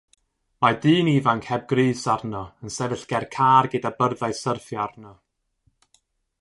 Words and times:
Mae 0.63 0.77
dyn 0.85 1.09
ifanc 1.11 1.49
heb 1.49 1.67
grys 1.73 2.01
arno 2.15 2.41
yn 2.65 2.73
sefyll 2.77 3.05
ger 3.13 3.27
car 3.37 3.71
gyda 3.75 3.95
byrddau 4.01 4.37
syrffio 4.43 4.83
arno. 4.89 5.13